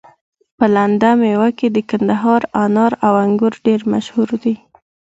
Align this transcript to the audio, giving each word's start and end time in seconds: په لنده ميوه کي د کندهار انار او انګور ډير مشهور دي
په 0.57 0.65
لنده 0.75 1.11
ميوه 1.21 1.49
کي 1.57 1.67
د 1.71 1.77
کندهار 1.89 2.41
انار 2.63 2.91
او 3.05 3.13
انګور 3.23 3.53
ډير 3.65 3.81
مشهور 3.93 4.29
دي 4.43 4.55